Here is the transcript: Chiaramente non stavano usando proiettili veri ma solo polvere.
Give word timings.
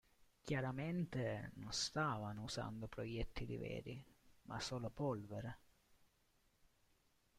Chiaramente 0.41 1.51
non 1.57 1.71
stavano 1.71 2.41
usando 2.41 2.87
proiettili 2.87 3.55
veri 3.57 4.03
ma 4.45 4.59
solo 4.59 4.89
polvere. 4.89 5.59